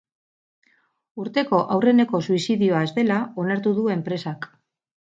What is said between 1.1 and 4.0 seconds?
Urteko aurreneko suizidioa ez dela onartu du